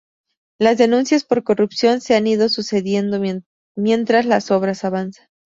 Las 0.59 0.79
denuncias 0.79 1.23
por 1.25 1.43
corrupción 1.43 2.01
se 2.01 2.15
han 2.15 2.25
ido 2.25 2.49
sucediendo 2.49 3.21
mientras 3.77 4.25
las 4.25 4.49
obras 4.49 4.83
avanzaban. 4.83 5.27